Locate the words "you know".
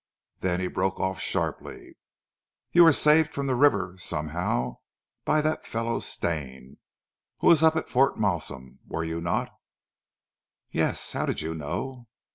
11.43-12.07